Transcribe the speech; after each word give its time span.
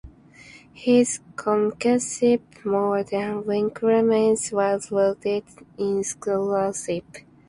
His 0.73 1.19
connoisseurship, 1.35 2.41
more 2.65 3.03
than 3.03 3.43
Winckelmann's, 3.43 4.51
was 4.51 4.91
rooted 4.91 5.43
in 5.77 6.03
scholarship. 6.03 7.05